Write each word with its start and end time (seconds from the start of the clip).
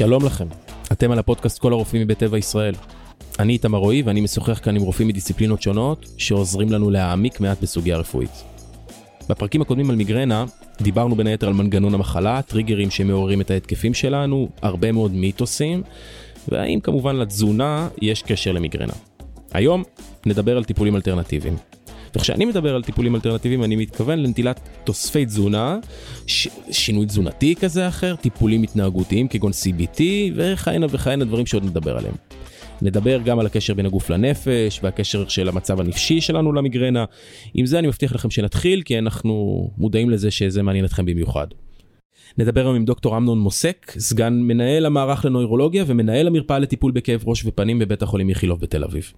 שלום 0.00 0.24
לכם, 0.24 0.46
אתם 0.92 1.10
על 1.10 1.18
הפודקאסט 1.18 1.58
כל 1.58 1.72
הרופאים 1.72 2.02
מבית 2.02 2.18
טבע 2.18 2.38
ישראל. 2.38 2.74
אני 3.38 3.52
איתמר 3.52 3.78
רועי 3.78 4.02
ואני 4.02 4.20
משוחח 4.20 4.60
כאן 4.62 4.76
עם 4.76 4.82
רופאים 4.82 5.08
מדיסציפלינות 5.08 5.62
שונות 5.62 6.06
שעוזרים 6.16 6.72
לנו 6.72 6.90
להעמיק 6.90 7.40
מעט 7.40 7.62
בסוגיה 7.62 7.96
רפואית. 7.96 8.30
בפרקים 9.28 9.62
הקודמים 9.62 9.90
על 9.90 9.96
מיגרנה 9.96 10.44
דיברנו 10.82 11.16
בין 11.16 11.26
היתר 11.26 11.46
על 11.46 11.52
מנגנון 11.52 11.94
המחלה, 11.94 12.42
טריגרים 12.42 12.90
שמעוררים 12.90 13.40
את 13.40 13.50
ההתקפים 13.50 13.94
שלנו, 13.94 14.48
הרבה 14.62 14.92
מאוד 14.92 15.12
מיתוסים, 15.12 15.82
והאם 16.48 16.80
כמובן 16.80 17.16
לתזונה 17.16 17.88
יש 18.02 18.22
קשר 18.22 18.52
למיגרנה. 18.52 18.94
היום 19.52 19.82
נדבר 20.26 20.56
על 20.56 20.64
טיפולים 20.64 20.96
אלטרנטיביים. 20.96 21.56
וכשאני 22.16 22.44
מדבר 22.44 22.74
על 22.74 22.82
טיפולים 22.82 23.14
אלטרנטיביים 23.14 23.64
אני 23.64 23.76
מתכוון 23.76 24.18
לנטילת 24.18 24.60
תוספי 24.84 25.24
תזונה, 25.24 25.78
ש... 26.26 26.48
שינוי 26.70 27.06
תזונתי 27.06 27.54
כזה 27.54 27.88
אחר, 27.88 28.16
טיפולים 28.16 28.62
התנהגותיים 28.62 29.28
כגון 29.28 29.52
CBT 29.52 30.00
וכהנה 30.34 30.86
וכהנה 30.90 31.24
דברים 31.24 31.46
שעוד 31.46 31.64
נדבר 31.64 31.96
עליהם. 31.96 32.14
נדבר 32.82 33.18
גם 33.24 33.38
על 33.38 33.46
הקשר 33.46 33.74
בין 33.74 33.86
הגוף 33.86 34.10
לנפש 34.10 34.80
והקשר 34.82 35.28
של 35.28 35.48
המצב 35.48 35.80
הנפשי 35.80 36.20
שלנו 36.20 36.52
למיגרנה. 36.52 37.04
עם 37.54 37.66
זה 37.66 37.78
אני 37.78 37.88
מבטיח 37.88 38.14
לכם 38.14 38.30
שנתחיל 38.30 38.82
כי 38.82 38.98
אנחנו 38.98 39.68
מודעים 39.78 40.10
לזה 40.10 40.30
שזה 40.30 40.62
מעניין 40.62 40.84
אתכם 40.84 41.04
במיוחד. 41.04 41.46
נדבר 42.38 42.60
היום 42.60 42.76
עם 42.76 42.84
דוקטור 42.84 43.16
אמנון 43.16 43.38
מוסק, 43.38 43.92
סגן 43.98 44.32
מנהל 44.32 44.86
המערך 44.86 45.24
לנוירולוגיה 45.24 45.84
ומנהל 45.86 46.26
המרפאה 46.26 46.58
לטיפול 46.58 46.92
בכאב 46.92 47.22
ראש 47.26 47.44
ופנים 47.44 47.78
בבית 47.78 48.02
החולים 48.02 48.28
איכילוב 48.28 48.60
בתל 48.60 48.84
אביב. 48.84 49.12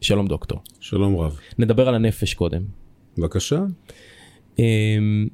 שלום 0.00 0.26
דוקטור. 0.26 0.58
שלום 0.80 1.16
רב. 1.16 1.38
נדבר 1.58 1.88
על 1.88 1.94
הנפש 1.94 2.34
קודם. 2.34 2.62
בבקשה. 3.18 3.64
אמ, 4.58 5.28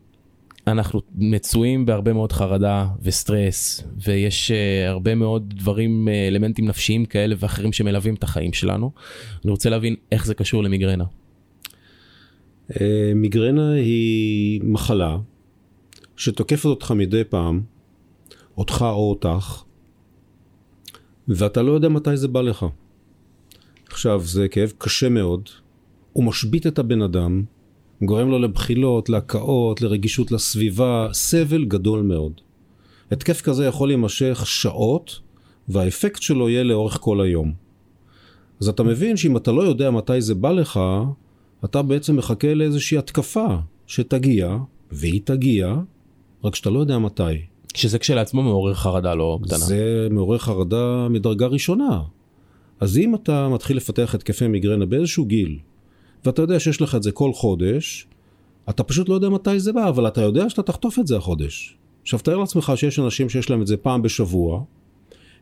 אנחנו 0.67 1.01
מצויים 1.15 1.87
בהרבה 1.87 2.13
מאוד 2.13 2.33
חרדה 2.33 2.89
וסטרס 3.03 3.85
ויש 4.05 4.51
uh, 4.51 4.89
הרבה 4.89 5.15
מאוד 5.15 5.55
דברים, 5.57 6.09
uh, 6.09 6.29
אלמנטים 6.29 6.69
נפשיים 6.69 7.05
כאלה 7.05 7.35
ואחרים 7.39 7.73
שמלווים 7.73 8.15
את 8.15 8.23
החיים 8.23 8.53
שלנו. 8.53 8.91
אני 9.45 9.51
רוצה 9.51 9.71
להבין 9.71 9.97
איך 10.13 10.27
זה 10.27 10.35
קשור 10.35 10.63
למיגרנה. 10.63 11.05
Uh, 12.71 12.75
מיגרנה 13.15 13.73
היא 13.73 14.61
מחלה 14.65 15.17
שתוקפת 16.17 16.65
אותך 16.65 16.91
מדי 16.91 17.25
פעם, 17.25 17.63
אותך 18.57 18.85
או 18.89 19.11
אותך, 19.11 19.63
ואתה 21.29 21.63
לא 21.63 21.73
יודע 21.73 21.89
מתי 21.89 22.17
זה 22.17 22.29
בא 22.29 22.41
לך. 22.41 22.67
עכשיו, 23.95 24.21
זה 24.25 24.49
כאב 24.49 24.73
קשה 24.79 25.09
מאוד, 25.09 25.49
הוא 26.13 26.25
משבית 26.25 26.67
את 26.67 26.79
הבן 26.79 27.03
אדם, 27.03 27.43
גורם 28.03 28.31
לו 28.31 28.39
לבחילות, 28.39 29.09
להקאות, 29.09 29.83
לרגישות 29.83 30.33
לסביבה, 30.33 31.09
סבל 31.13 31.65
גדול 31.65 32.03
מאוד. 32.03 32.33
התקף 33.11 33.41
כזה 33.41 33.67
יכול 33.67 33.89
להימשך 33.89 34.43
שעות, 34.47 35.21
והאפקט 35.69 36.23
שלו 36.23 36.49
יהיה 36.49 36.63
לאורך 36.63 36.99
כל 37.01 37.21
היום. 37.21 37.53
אז 38.61 38.69
אתה 38.69 38.83
מבין 38.83 39.17
שאם 39.17 39.37
אתה 39.37 39.53
לא 39.53 39.63
יודע 39.63 39.91
מתי 39.91 40.21
זה 40.21 40.35
בא 40.35 40.53
לך, 40.53 40.81
אתה 41.65 41.83
בעצם 41.83 42.17
מחכה 42.17 42.55
לאיזושהי 42.55 42.99
התקפה 42.99 43.47
שתגיע, 43.87 44.57
והיא 44.93 45.21
תגיע, 45.25 45.75
רק 46.45 46.55
שאתה 46.55 46.71
לא 46.71 46.79
יודע 46.79 46.99
מתי. 46.99 47.35
שזה 47.75 47.99
כשלעצמו 47.99 48.43
מעורר 48.43 48.75
חרדה 48.75 49.15
לא 49.15 49.39
קטנה. 49.43 49.59
זה 49.59 50.09
מעורר 50.11 50.39
חרדה 50.39 51.09
מדרגה 51.11 51.47
ראשונה. 51.47 52.03
אז 52.81 52.99
אם 52.99 53.15
אתה 53.15 53.49
מתחיל 53.49 53.77
לפתח 53.77 54.15
התקפי 54.15 54.49
מיגרנה 54.49 54.87
באיזשהו 54.87 55.25
גיל, 55.25 55.59
ואתה 56.25 56.43
יודע 56.43 56.61
שיש 56.61 56.81
לך 56.81 56.95
את 56.95 57.03
זה 57.03 57.13
כל 57.13 57.33
חודש, 57.33 58.07
אתה 58.71 58.83
פשוט 58.83 59.09
לא 59.09 59.15
יודע 59.15 59.29
מתי 59.29 59.61
זה 59.61 59.73
בא, 59.73 59.89
אבל 59.89 60.09
אתה 60.09 60.21
יודע 60.21 60.51
שאתה 60.51 60.63
תחטוף 60.63 60.99
את 60.99 61.07
זה 61.07 61.17
החודש. 61.17 61.77
עכשיו 62.03 62.19
תאר 62.19 62.37
לעצמך 62.37 62.73
שיש 62.77 62.99
אנשים 62.99 63.29
שיש 63.29 63.51
להם 63.51 63.63
את 63.63 63.67
זה 63.67 63.77
פעם 63.77 64.03
בשבוע, 64.03 64.65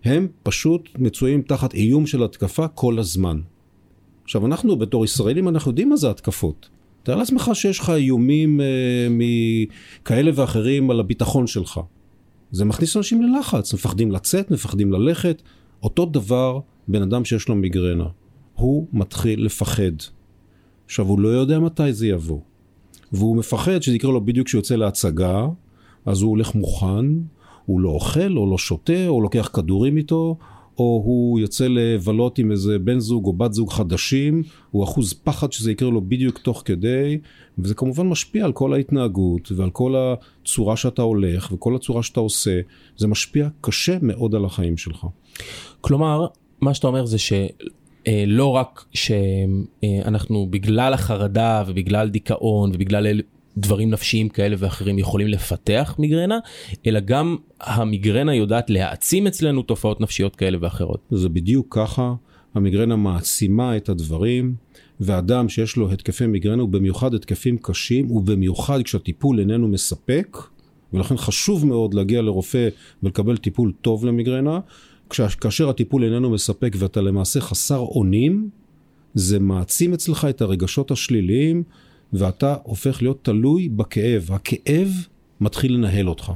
הם 0.04 0.28
פשוט 0.42 0.88
מצויים 0.98 1.42
תחת 1.42 1.74
איום 1.74 2.06
של 2.06 2.22
התקפה 2.22 2.68
כל 2.68 2.98
הזמן. 2.98 3.40
עכשיו 4.24 4.46
אנחנו 4.46 4.76
בתור 4.76 5.04
ישראלים 5.04 5.48
אנחנו 5.48 5.70
יודעים 5.70 5.88
מה 5.88 5.96
זה 5.96 6.10
התקפות. 6.10 6.68
תאר 7.02 7.16
לעצמך 7.16 7.50
שיש 7.54 7.78
לך 7.78 7.90
איומים 7.90 8.60
אה, 8.60 8.66
מכאלה 9.10 10.30
ואחרים 10.34 10.90
על 10.90 11.00
הביטחון 11.00 11.46
שלך. 11.46 11.80
זה 12.52 12.64
מכניס 12.64 12.96
אנשים 12.96 13.22
ללחץ, 13.22 13.74
מפחדים 13.74 14.12
לצאת, 14.12 14.50
מפחדים 14.50 14.92
ללכת. 14.92 15.42
אותו 15.82 16.06
דבר 16.06 16.60
בן 16.88 17.02
אדם 17.02 17.24
שיש 17.24 17.48
לו 17.48 17.54
מיגרנה. 17.54 18.06
הוא 18.54 18.86
מתחיל 18.92 19.44
לפחד. 19.44 19.92
עכשיו, 20.86 21.06
הוא 21.06 21.20
לא 21.20 21.28
יודע 21.28 21.58
מתי 21.58 21.92
זה 21.92 22.06
יבוא. 22.06 22.40
והוא 23.12 23.36
מפחד 23.36 23.82
שזה 23.82 23.96
יקרה 23.96 24.12
לו 24.12 24.24
בדיוק 24.24 24.46
כשהוא 24.46 24.58
יוצא 24.58 24.76
להצגה, 24.76 25.46
אז 26.06 26.22
הוא 26.22 26.30
הולך 26.30 26.54
מוכן, 26.54 27.06
הוא 27.66 27.80
לא 27.80 27.90
אוכל, 27.90 28.36
או 28.36 28.50
לא 28.50 28.58
שותה, 28.58 29.08
או 29.08 29.20
לוקח 29.20 29.50
כדורים 29.52 29.96
איתו, 29.96 30.36
או 30.78 31.02
הוא 31.04 31.40
יוצא 31.40 31.68
לבלות 31.68 32.38
עם 32.38 32.50
איזה 32.50 32.78
בן 32.78 32.98
זוג 32.98 33.26
או 33.26 33.32
בת 33.32 33.52
זוג 33.52 33.72
חדשים, 33.72 34.42
הוא 34.70 34.84
אחוז 34.84 35.12
פחד 35.12 35.52
שזה 35.52 35.72
יקרה 35.72 35.90
לו 35.90 36.00
בדיוק 36.00 36.38
תוך 36.38 36.62
כדי, 36.64 37.18
וזה 37.58 37.74
כמובן 37.74 38.06
משפיע 38.06 38.44
על 38.44 38.52
כל 38.52 38.74
ההתנהגות 38.74 39.52
ועל 39.52 39.70
כל 39.70 39.94
הצורה 39.96 40.76
שאתה 40.76 41.02
הולך 41.02 41.52
וכל 41.52 41.76
הצורה 41.76 42.02
שאתה 42.02 42.20
עושה, 42.20 42.60
זה 42.96 43.06
משפיע 43.06 43.48
קשה 43.60 43.98
מאוד 44.02 44.34
על 44.34 44.44
החיים 44.44 44.76
שלך. 44.76 45.06
כלומר, 45.80 46.26
מה 46.62 46.74
שאתה 46.74 46.86
אומר 46.86 47.06
זה 47.06 47.18
ש... 47.18 47.32
אה, 48.06 48.24
רק 48.54 48.84
שאנחנו 48.92 50.46
בגלל 50.50 50.94
החרדה 50.94 51.64
ובגלל 51.66 52.08
דיכאון 52.08 52.70
ובגלל 52.74 53.20
דברים 53.56 53.90
נפשיים 53.90 54.28
כאלה 54.28 54.56
ואחרים 54.58 54.98
יכולים 54.98 55.28
לפתח 55.28 55.94
מיגרנה, 55.98 56.38
אלא 56.86 57.00
גם 57.00 57.36
המיגרנה 57.60 58.34
יודעת 58.34 58.70
להעצים 58.70 59.26
אצלנו 59.26 59.62
תופעות 59.62 60.00
נפשיות 60.00 60.36
כאלה 60.36 60.58
ואחרות. 60.60 61.00
זה 61.10 61.28
בדיוק 61.28 61.66
ככה, 61.70 62.14
המיגרנה 62.54 62.96
מעצימה 62.96 63.76
את 63.76 63.88
הדברים, 63.88 64.54
ואדם 65.00 65.48
שיש 65.48 65.76
לו 65.76 65.92
התקפי 65.92 66.26
מיגרנה, 66.26 66.64
ובמיוחד 66.64 67.14
התקפים 67.14 67.58
קשים, 67.58 68.10
ובמיוחד 68.10 68.82
כשהטיפול 68.82 69.40
איננו 69.40 69.68
מספק, 69.68 70.38
ולכן 70.92 71.16
חשוב 71.16 71.66
מאוד 71.66 71.94
להגיע 71.94 72.22
לרופא 72.22 72.68
ולקבל 73.02 73.36
טיפול 73.36 73.72
טוב 73.80 74.06
למיגרנה, 74.06 74.60
כאשר 75.40 75.68
הטיפול 75.68 76.04
איננו 76.04 76.30
מספק 76.30 76.76
ואתה 76.78 77.00
למעשה 77.00 77.40
חסר 77.40 77.78
אונים, 77.78 78.50
זה 79.14 79.38
מעצים 79.38 79.92
אצלך 79.94 80.24
את 80.24 80.40
הרגשות 80.40 80.90
השליליים 80.90 81.62
ואתה 82.12 82.56
הופך 82.62 83.02
להיות 83.02 83.24
תלוי 83.24 83.68
בכאב. 83.68 84.28
הכאב 84.32 84.88
מתחיל 85.40 85.72
לנהל 85.74 86.08
אותך. 86.08 86.32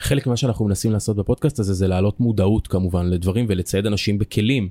חלק 0.00 0.26
ממה 0.26 0.36
שאנחנו 0.36 0.64
מנסים 0.64 0.92
לעשות 0.92 1.16
בפודקאסט 1.16 1.58
הזה 1.58 1.74
זה 1.74 1.88
להעלות 1.88 2.20
מודעות 2.20 2.66
כמובן 2.66 3.06
לדברים 3.06 3.46
ולצייד 3.48 3.86
אנשים 3.86 4.18
בכלים. 4.18 4.68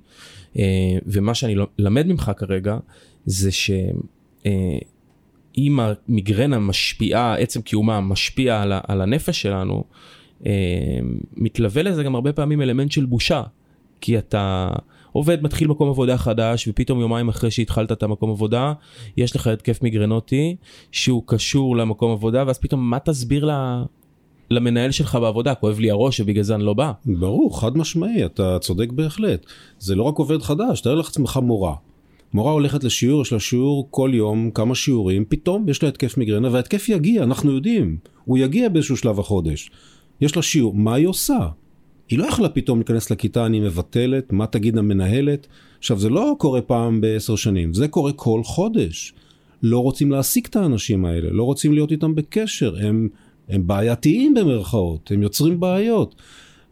אה, 0.57 0.63
ומה 1.05 1.35
שאני 1.35 1.55
למד 1.79 2.07
ממך 2.07 2.31
כרגע 2.37 2.77
זה 3.25 3.51
שאם 3.51 4.49
המיגרנה 5.79 6.59
משפיעה, 6.59 7.35
עצם 7.35 7.61
קיומה 7.61 8.01
משפיע 8.01 8.61
על 8.87 9.01
הנפש 9.01 9.41
שלנו, 9.41 9.83
מתלווה 11.37 11.83
לזה 11.83 12.03
גם 12.03 12.15
הרבה 12.15 12.33
פעמים 12.33 12.61
אלמנט 12.61 12.91
של 12.91 13.05
בושה, 13.05 13.43
כי 14.01 14.17
אתה 14.17 14.69
עובד, 15.11 15.43
מתחיל 15.43 15.67
מקום 15.67 15.89
עבודה 15.89 16.17
חדש, 16.17 16.67
ופתאום 16.67 16.99
יומיים 16.99 17.29
אחרי 17.29 17.51
שהתחלת 17.51 17.91
את 17.91 18.03
המקום 18.03 18.29
עבודה, 18.29 18.73
יש 19.17 19.35
לך 19.35 19.47
התקף 19.47 19.81
מיגרנוטי 19.81 20.55
שהוא 20.91 21.23
קשור 21.25 21.77
למקום 21.77 22.11
עבודה, 22.11 22.43
ואז 22.47 22.59
פתאום 22.59 22.89
מה 22.89 22.99
תסביר 22.99 23.45
לה... 23.45 23.83
למנהל 24.49 24.91
שלך 24.91 25.15
בעבודה, 25.15 25.55
כואב 25.55 25.79
לי 25.79 25.91
הראש 25.91 26.19
ובגלל 26.19 26.43
זה 26.43 26.55
אני 26.55 26.63
לא 26.63 26.73
בא. 26.73 26.91
ברור, 27.05 27.61
חד 27.61 27.77
משמעי, 27.77 28.25
אתה 28.25 28.57
צודק 28.59 28.91
בהחלט. 28.91 29.45
זה 29.79 29.95
לא 29.95 30.03
רק 30.03 30.17
עובד 30.17 30.41
חדש, 30.41 30.81
תאר 30.81 30.95
לך 30.95 31.07
עצמך 31.07 31.39
מורה. 31.43 31.75
מורה 32.33 32.51
הולכת 32.51 32.83
לשיעור, 32.83 33.21
יש 33.21 33.33
לה 33.33 33.39
שיעור 33.39 33.87
כל 33.91 34.11
יום, 34.13 34.51
כמה 34.51 34.75
שיעורים, 34.75 35.25
פתאום 35.29 35.69
יש 35.69 35.83
לה 35.83 35.89
התקף 35.89 36.17
מיגרנה, 36.17 36.49
וההתקף 36.51 36.89
יגיע, 36.89 37.23
אנחנו 37.23 37.51
יודעים. 37.51 37.97
הוא 38.25 38.37
יגיע 38.37 38.69
באיזשהו 38.69 38.97
שלב 38.97 39.19
החודש. 39.19 39.71
יש 40.21 40.35
לה 40.35 40.41
שיעור, 40.41 40.75
מה 40.75 40.95
היא 40.95 41.07
עושה? 41.07 41.47
היא 42.09 42.19
לא 42.19 42.25
יכלה 42.25 42.49
פתאום 42.49 42.77
להיכנס 42.77 43.11
לכיתה, 43.11 43.45
אני 43.45 43.59
מבטלת, 43.59 44.33
מה 44.33 44.47
תגיד 44.47 44.77
המנהלת? 44.77 45.47
עכשיו, 45.79 45.99
זה 45.99 46.09
לא 46.09 46.35
קורה 46.39 46.61
פעם 46.61 47.01
בעשר 47.01 47.35
שנים, 47.35 47.73
זה 47.73 47.87
קורה 47.87 48.13
כל 48.13 48.41
חודש. 48.43 49.13
לא 49.63 49.79
רוצים 49.79 50.11
להעסיק 50.11 50.47
את 50.47 50.55
האנשים 50.55 51.05
האלה, 51.05 51.29
לא 51.31 51.43
רוצים 51.43 51.73
להיות 51.73 51.91
איתם 51.91 52.15
בקשר, 52.15 52.75
הם, 52.81 53.09
הם 53.49 53.67
בעייתיים 53.67 54.33
במרכאות, 54.33 55.11
הם 55.11 55.23
יוצרים 55.23 55.59
בעיות. 55.59 56.15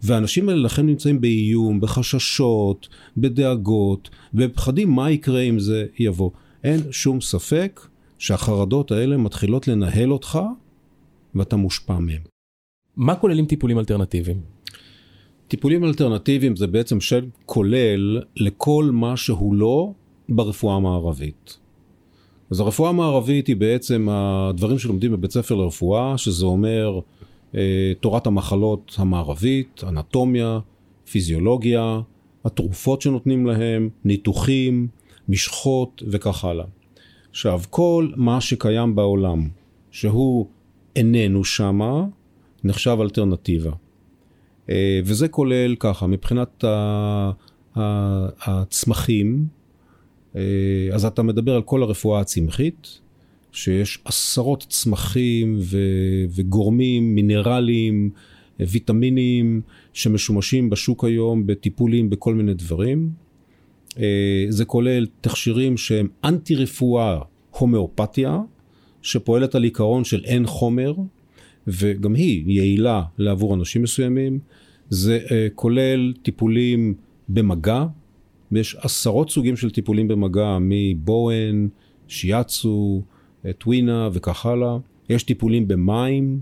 והאנשים 0.04 0.50
האלה 0.50 0.62
לכן 0.62 0.86
נמצאים 0.86 1.22
באיום, 1.22 1.80
בחששות, 1.80 2.88
בדאגות, 3.18 4.10
בפחדים 4.34 4.90
מה 4.90 5.12
יקרה 5.12 5.42
אם 5.42 5.60
זה 5.60 5.86
יבוא. 6.00 6.30
אין 6.64 6.80
שום 6.92 7.22
ספק 7.22 7.82
שהחרדות 8.18 8.92
האלה 8.92 9.18
מתחילות 9.18 9.68
לנהל 9.68 10.12
אותך 10.12 10.40
ואתה 11.36 11.56
מושפע 11.56 12.00
מהם. 12.00 12.31
מה 12.98 13.16
כוללים 13.16 13.46
טיפולים 13.46 13.80
אלטרנטיביים? 13.80 14.42
טיפולים 15.48 15.84
אלטרנטיביים 15.84 16.56
זה 16.56 16.68
בעצם 16.68 17.02
שם 17.02 17.26
כולל 17.46 18.22
לכל 18.36 18.90
מה 18.94 19.18
שהוא 19.18 19.56
לא 19.56 19.92
ברפואה 20.30 20.76
המערבית. 20.76 21.58
אז 22.52 22.60
הרפואה 22.60 22.90
המערבית 22.90 23.48
היא 23.48 23.56
בעצם 23.56 24.08
הדברים 24.12 24.80
שלומדים 24.80 25.12
בבית 25.12 25.32
ספר 25.32 25.56
לרפואה, 25.56 26.18
שזה 26.18 26.46
אומר 26.46 27.00
אה, 27.56 27.92
תורת 28.00 28.28
המחלות 28.28 28.96
המערבית, 28.98 29.82
אנטומיה, 29.88 30.60
פיזיולוגיה, 31.12 32.00
התרופות 32.46 33.02
שנותנים 33.02 33.46
להם, 33.46 33.90
ניתוחים, 34.06 34.88
משחות 35.30 36.04
וכך 36.08 36.46
הלאה. 36.46 36.66
עכשיו, 37.30 37.62
כל 37.70 38.08
מה 38.16 38.42
שקיים 38.42 38.96
בעולם, 38.96 39.50
שהוא 39.92 40.48
איננו 40.96 41.44
שמה, 41.44 42.06
נחשב 42.64 42.98
אלטרנטיבה. 43.02 43.72
אה, 44.70 45.00
וזה 45.06 45.28
כולל 45.28 45.76
ככה, 45.80 46.08
מבחינת 46.08 46.64
הצמחים, 48.46 49.46
אה, 50.36 50.42
אז 50.94 51.06
אתה 51.06 51.24
מדבר 51.24 51.56
על 51.56 51.62
כל 51.62 51.84
הרפואה 51.84 52.20
הצמחית, 52.20 53.00
שיש 53.52 54.00
עשרות 54.06 54.66
צמחים 54.70 55.60
וגורמים 56.36 57.16
מינרליים, 57.16 58.10
ויטמינים, 58.60 59.62
שמשומשים 59.94 60.70
בשוק 60.70 61.04
היום 61.04 61.48
בטיפולים 61.48 62.10
בכל 62.10 62.34
מיני 62.34 62.54
דברים. 62.54 63.10
אה, 64.00 64.46
זה 64.50 64.66
כולל 64.66 65.06
תכשירים 65.22 65.78
שהם 65.78 66.08
אנטי 66.24 66.56
רפואה 66.56 67.20
הומאופתיה, 67.52 68.40
שפועלת 69.02 69.56
על 69.56 69.64
עיקרון 69.64 70.04
של 70.04 70.22
אין 70.26 70.46
חומר, 70.48 70.94
וגם 71.68 72.14
היא 72.14 72.44
יעילה 72.48 73.04
לעבור 73.18 73.56
אנשים 73.56 73.82
מסוימים. 73.82 74.40
זה 74.90 75.20
אה, 75.32 75.48
כולל 75.56 76.14
טיפולים 76.22 76.94
במגע, 77.30 77.86
ויש 78.52 78.76
עשרות 78.80 79.30
סוגים 79.30 79.56
של 79.58 79.72
טיפולים 79.72 80.08
במגע, 80.08 80.58
מבואן, 80.62 81.68
שיאצו, 82.08 83.02
אה, 83.46 83.54
טווינה 83.54 84.10
וכך 84.14 84.46
הלאה. 84.46 84.78
יש 85.10 85.24
טיפולים 85.24 85.68
במים, 85.68 86.40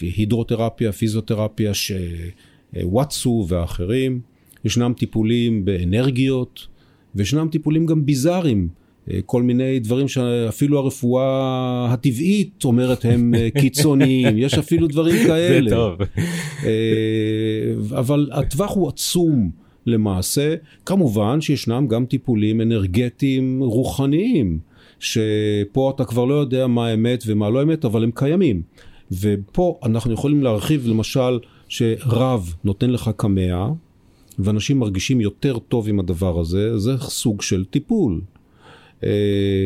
הידרותרפיה, 0.00 0.92
פיזיותרפיה, 0.92 1.72
שוואטסו 1.74 3.46
ואחרים. 3.48 4.20
ישנם 4.64 4.92
טיפולים 4.96 5.64
באנרגיות, 5.64 6.66
וישנם 7.14 7.48
טיפולים 7.52 7.86
גם 7.86 8.06
ביזאריים. 8.06 8.68
אה, 9.10 9.18
כל 9.26 9.42
מיני 9.42 9.78
דברים 9.78 10.08
שאפילו 10.08 10.78
הרפואה 10.78 11.86
הטבעית 11.92 12.64
אומרת 12.64 13.04
הם 13.04 13.34
אה, 13.34 13.48
קיצוניים, 13.60 14.38
יש 14.38 14.54
אפילו 14.54 14.86
דברים 14.86 15.26
כאלה. 15.26 15.70
זה 15.70 15.76
טוב. 15.76 15.98
אבל 17.98 18.30
הטווח 18.32 18.74
הוא 18.74 18.88
עצום 18.88 19.50
למעשה. 19.86 20.54
כמובן 20.86 21.40
שישנם 21.40 21.86
גם 21.88 22.06
טיפולים 22.06 22.60
אנרגטיים 22.60 23.60
רוחניים, 23.62 24.58
שפה 25.00 25.92
אתה 25.94 26.04
כבר 26.04 26.24
לא 26.24 26.34
יודע 26.34 26.66
מה 26.66 26.94
אמת 26.94 27.24
ומה 27.26 27.50
לא 27.50 27.62
אמת, 27.62 27.84
אבל 27.84 28.04
הם 28.04 28.10
קיימים. 28.14 28.62
ופה 29.12 29.78
אנחנו 29.82 30.12
יכולים 30.12 30.42
להרחיב 30.42 30.86
למשל 30.86 31.38
שרב 31.68 32.54
נותן 32.64 32.90
לך 32.90 33.10
קמע, 33.16 33.68
ואנשים 34.38 34.78
מרגישים 34.78 35.20
יותר 35.20 35.58
טוב 35.58 35.88
עם 35.88 36.00
הדבר 36.00 36.40
הזה, 36.40 36.78
זה 36.78 36.96
סוג 36.98 37.42
של 37.42 37.64
טיפול. 37.64 38.20
Uh, 39.00 39.04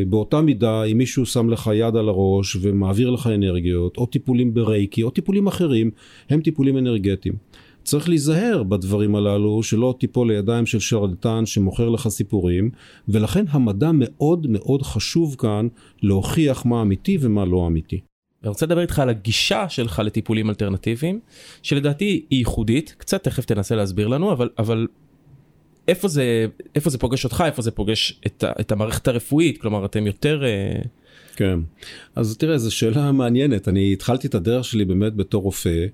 באותה 0.09 0.41
מידה, 0.41 0.85
אם 0.85 0.99
מישהו 0.99 1.27
שם 1.27 1.51
לך 1.51 1.71
יד 1.75 1.97
על 1.97 2.09
הראש 2.09 2.57
ומעביר 2.61 3.11
לך 3.11 3.27
אנרגיות, 3.27 3.97
או 3.97 4.07
טיפולים 4.07 4.55
ברייקי, 4.55 5.03
או 5.03 5.11
טיפולים 5.11 5.47
אחרים, 5.47 5.91
הם 6.31 6.41
טיפולים 6.41 6.79
אנרגטיים. 6.79 7.35
צריך 7.85 8.09
להיזהר 8.09 8.63
בדברים 8.63 9.17
הללו, 9.17 9.63
שלא 9.63 9.95
תיפול 9.99 10.33
לידיים 10.33 10.67
של 10.67 10.81
שרלטן 10.81 11.47
שמוכר 11.47 11.89
לך 11.89 12.09
סיפורים, 12.09 12.71
ולכן 13.09 13.45
המדע 13.49 13.91
מאוד 13.95 14.47
מאוד 14.51 14.83
חשוב 14.83 15.37
כאן 15.39 15.69
להוכיח 16.03 16.67
מה 16.67 16.83
אמיתי 16.83 17.19
ומה 17.21 17.45
לא 17.45 17.67
אמיתי. 17.67 18.01
אני 18.43 18.49
רוצה 18.49 18.67
לדבר 18.67 18.81
איתך 18.81 18.99
על 18.99 19.09
הגישה 19.09 19.69
שלך 19.69 20.03
לטיפולים 20.05 20.51
אלטרנטיביים, 20.51 21.21
שלדעתי 21.63 22.05
היא 22.05 22.39
ייחודית, 22.39 22.95
קצת 22.99 23.25
תכף 23.25 23.45
תנסה 23.45 23.77
להסביר 23.77 24.09
לנו, 24.09 24.33
אבל, 24.33 24.49
אבל 24.59 24.87
איפה 25.89 26.09
זה, 26.09 26.47
איפה 26.75 26.91
זה 26.91 26.99
פוגש 26.99 27.25
אותך, 27.25 27.45
איפה 27.47 27.63
זה 27.63 27.71
פוגש 27.71 28.21
את, 28.27 28.45
את 28.61 28.73
המערכת 28.73 29.09
הרפואית, 29.09 29.61
כלומר 29.61 29.85
אתם 29.85 30.07
יותר... 30.07 30.45
אה, 30.45 30.83
כן, 31.37 31.59
אז 32.15 32.37
תראה, 32.37 32.59
זו 32.59 32.75
שאלה 32.75 33.13
מעניינת, 33.13 33.69
אני 33.69 33.93
התחלתי 33.93 34.27
את 34.27 34.35
הדרך 34.35 34.65
שלי 34.65 34.85
באמת 34.85 35.15
בתור 35.15 35.43
רופא. 35.43 35.87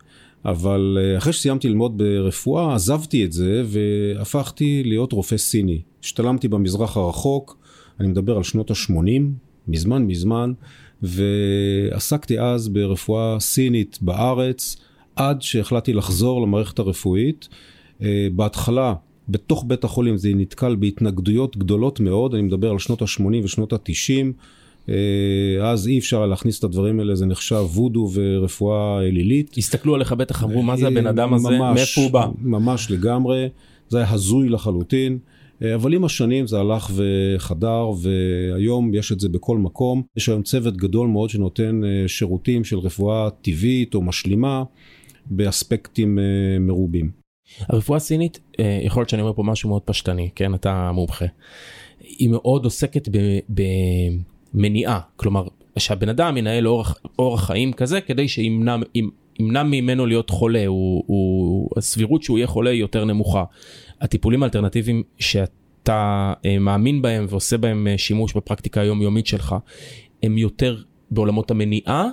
אבל 0.44 0.98
אה, 1.00 1.18
אחרי 1.18 1.32
שסיימתי 1.32 1.68
ללמוד 1.68 1.98
ברפואה, 1.98 2.74
עזבתי 2.74 3.24
את 3.24 3.32
זה 3.32 3.62
והפכתי 3.66 4.82
להיות 4.84 5.12
רופא 5.12 5.36
סיני. 5.36 5.82
השתלמתי 6.02 6.48
במזרח 6.48 6.96
הרחוק, 6.96 7.58
אני 8.00 8.08
מדבר 8.08 8.36
על 8.36 8.42
שנות 8.42 8.70
ה-80, 8.70 9.22
מזמן 9.68 10.02
מזמן, 10.06 10.52
ועסקתי 11.02 12.40
אז 12.40 12.68
ברפואה 12.68 13.40
סינית 13.40 13.98
בארץ, 14.00 14.76
עד 15.16 15.42
שהחלטתי 15.42 15.92
לחזור 15.92 16.42
למערכת 16.42 16.78
הרפואית. 16.78 17.48
אה, 18.02 18.28
בהתחלה, 18.32 18.94
בתוך 19.28 19.64
בית 19.66 19.84
החולים 19.84 20.16
זה 20.16 20.30
נתקל 20.34 20.76
בהתנגדויות 20.76 21.56
גדולות 21.56 22.00
מאוד, 22.00 22.34
אני 22.34 22.42
מדבר 22.42 22.70
על 22.70 22.78
שנות 22.78 23.02
ה-80 23.02 23.44
ושנות 23.44 23.72
ה-90. 23.72 24.32
אה, 24.88 25.70
אז 25.70 25.88
אי 25.88 25.98
אפשר 25.98 26.26
להכניס 26.26 26.58
את 26.58 26.64
הדברים 26.64 27.00
האלה, 27.00 27.14
זה 27.14 27.26
נחשב 27.26 27.64
וודו 27.74 28.10
ורפואה 28.14 29.02
אלילית. 29.02 29.54
הסתכלו 29.58 29.94
עליך 29.94 30.12
בטח, 30.12 30.44
אמרו 30.44 30.62
מה 30.62 30.76
זה 30.76 30.86
הבן 30.86 31.06
אדם 31.06 31.34
הזה, 31.34 31.58
מאיפה 31.58 32.00
הוא 32.00 32.10
בא. 32.10 32.26
ממש 32.42 32.90
לגמרי, 32.90 33.48
זה 33.88 33.98
היה 33.98 34.10
הזוי 34.10 34.48
לחלוטין. 34.48 35.18
אה, 35.62 35.74
אבל 35.74 35.94
עם 35.94 36.04
השנים 36.04 36.46
זה 36.46 36.58
הלך 36.58 36.90
וחדר, 36.94 37.86
והיום 38.02 38.94
יש 38.94 39.12
את 39.12 39.20
זה 39.20 39.28
בכל 39.28 39.58
מקום. 39.58 40.02
יש 40.16 40.28
היום 40.28 40.42
צוות 40.42 40.76
גדול 40.76 41.08
מאוד 41.08 41.30
שנותן 41.30 41.80
אה, 41.84 42.08
שירותים 42.08 42.64
של 42.64 42.78
רפואה 42.78 43.28
טבעית 43.42 43.94
או 43.94 44.02
משלימה 44.02 44.62
באספקטים 45.26 46.18
מרובים. 46.60 47.27
הרפואה 47.60 47.96
הסינית, 47.96 48.40
יכול 48.82 49.00
להיות 49.00 49.08
שאני 49.08 49.22
אומר 49.22 49.32
פה 49.32 49.42
משהו 49.42 49.68
מאוד 49.68 49.82
פשטני, 49.82 50.30
כן, 50.34 50.54
אתה 50.54 50.92
מומחה. 50.92 51.26
היא 52.00 52.28
מאוד 52.28 52.64
עוסקת 52.64 53.08
ב... 53.08 53.18
ב... 53.54 53.62
מניעה, 54.54 55.00
כלומר 55.16 55.46
שהבן 55.78 56.08
אדם 56.08 56.36
ינהל 56.36 56.68
אורח, 56.68 56.96
אורח 57.18 57.46
חיים 57.46 57.72
כזה 57.72 58.00
כדי 58.00 58.28
שימנע 58.28 58.76
ימנע 59.40 59.62
ממנו 59.62 60.06
להיות 60.06 60.30
חולה, 60.30 60.66
הוא, 60.66 61.04
הוא, 61.06 61.68
הסבירות 61.76 62.22
שהוא 62.22 62.38
יהיה 62.38 62.46
חולה 62.46 62.70
היא 62.70 62.80
יותר 62.80 63.04
נמוכה. 63.04 63.44
הטיפולים 64.00 64.42
האלטרנטיביים 64.42 65.02
שאתה 65.18 66.32
אה, 66.44 66.58
מאמין 66.58 67.02
בהם 67.02 67.26
ועושה 67.28 67.56
בהם 67.56 67.86
אה, 67.86 67.98
שימוש 67.98 68.36
בפרקטיקה 68.36 68.80
היומיומית 68.80 69.26
שלך, 69.26 69.56
הם 70.22 70.38
יותר 70.38 70.76
בעולמות 71.10 71.50
המניעה 71.50 72.08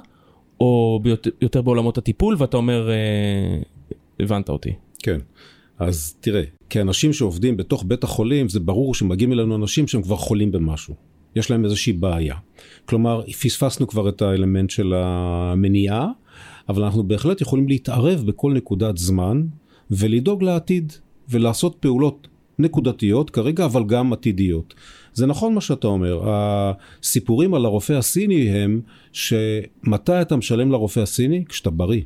או 0.60 1.00
יותר 1.42 1.62
בעולמות 1.62 1.98
הטיפול 1.98 2.36
ואתה 2.40 2.58
אומר, 2.58 2.90
אה, 2.90 3.62
הבנת 4.20 4.50
אותי. 4.50 4.74
כן. 5.06 5.18
אז 5.80 6.16
תראה, 6.20 6.44
כאנשים 6.70 7.14
שעובדים 7.14 7.58
בתוך 7.58 7.84
בית 7.88 8.04
החולים, 8.04 8.50
זה 8.50 8.60
ברור 8.60 8.94
שמגיעים 8.94 9.34
אלינו 9.34 9.56
אנשים 9.56 9.88
שהם 9.88 10.02
כבר 10.02 10.16
חולים 10.16 10.52
במשהו. 10.52 10.96
יש 11.36 11.52
להם 11.52 11.66
איזושהי 11.66 11.94
בעיה. 11.94 12.36
כלומר, 12.86 13.22
פספסנו 13.42 13.88
כבר 13.88 14.10
את 14.10 14.22
האלמנט 14.22 14.70
של 14.70 14.94
המניעה, 14.96 16.08
אבל 16.70 16.84
אנחנו 16.84 17.04
בהחלט 17.04 17.42
יכולים 17.42 17.68
להתערב 17.68 18.24
בכל 18.26 18.54
נקודת 18.54 18.98
זמן 18.98 19.44
ולדאוג 19.92 20.44
לעתיד 20.44 20.94
ולעשות 21.30 21.76
פעולות 21.80 22.28
נקודתיות 22.60 23.30
כרגע, 23.30 23.66
אבל 23.66 23.84
גם 23.84 24.14
עתידיות. 24.14 24.74
זה 25.14 25.26
נכון 25.26 25.54
מה 25.54 25.62
שאתה 25.62 25.88
אומר, 25.88 26.22
הסיפורים 26.26 27.54
על 27.54 27.66
הרופא 27.66 27.94
הסיני 27.94 28.50
הם 28.50 28.82
שמתי 29.12 30.22
אתה 30.22 30.36
משלם 30.36 30.72
לרופא 30.72 31.00
הסיני? 31.00 31.46
כשאתה 31.50 31.70
בריא. 31.70 32.02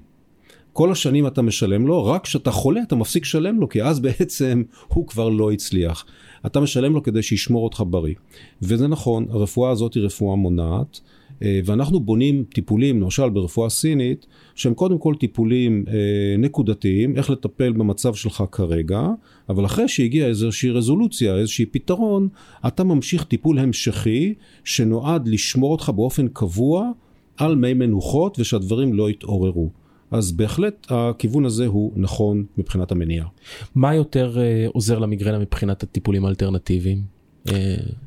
כל 0.79 0.91
השנים 0.91 1.27
אתה 1.27 1.41
משלם 1.41 1.88
לו, 1.88 2.05
רק 2.05 2.24
כשאתה 2.24 2.51
חולה 2.51 2.81
אתה 2.81 2.95
מפסיק 2.95 3.24
לשלם 3.24 3.59
לו, 3.59 3.69
כי 3.69 3.83
אז 3.83 4.00
בעצם 4.00 4.63
הוא 4.88 5.07
כבר 5.07 5.29
לא 5.29 5.51
הצליח. 5.51 6.05
אתה 6.45 6.59
משלם 6.59 6.93
לו 6.93 7.03
כדי 7.03 7.24
שישמור 7.24 7.63
אותך 7.63 7.83
בריא. 7.88 8.13
וזה 8.62 8.88
נכון, 8.88 9.25
הרפואה 9.29 9.71
הזאת 9.71 9.93
היא 9.93 10.03
רפואה 10.03 10.36
מונעת, 10.36 11.00
אה, 11.43 11.59
ואנחנו 11.65 12.00
בונים 12.00 12.43
טיפולים, 12.53 13.01
למשל 13.01 13.29
ברפואה 13.29 13.69
סינית, 13.69 14.25
שהם 14.55 14.74
קודם 14.74 14.98
כל 14.98 15.15
טיפולים 15.19 15.86
אה, 15.88 15.93
נקודתיים, 16.38 17.15
איך 17.15 17.29
לטפל 17.29 17.71
במצב 17.71 18.13
שלך 18.13 18.43
כרגע, 18.51 19.01
אבל 19.50 19.65
אחרי 19.65 19.88
שהגיע 19.88 20.27
איזושהי 20.27 20.69
רזולוציה, 20.69 21.36
איזושהי 21.36 21.65
פתרון, 21.65 22.27
אתה 22.67 22.83
ממשיך 22.83 23.24
טיפול 23.24 23.59
המשכי, 23.59 24.33
שנועד 24.63 25.27
לשמור 25.27 25.71
אותך 25.71 25.89
באופן 25.95 26.27
קבוע 26.27 26.91
על 27.38 27.55
מי 27.55 27.74
מנוחות 27.74 28.39
ושהדברים 28.39 28.93
לא 28.93 29.09
יתעוררו. 29.09 29.78
אז 30.11 30.31
בהחלט 30.31 30.87
הכיוון 30.89 31.45
הזה 31.45 31.67
הוא 31.67 31.91
נכון 31.95 32.45
מבחינת 32.57 32.91
המניעה. 32.91 33.27
מה 33.75 33.95
יותר 33.95 34.35
uh, 34.35 34.71
עוזר 34.73 34.99
למיגרנה 34.99 35.39
מבחינת 35.39 35.83
הטיפולים 35.83 36.25
האלטרנטיביים? 36.25 37.01
Uh... 37.47 37.51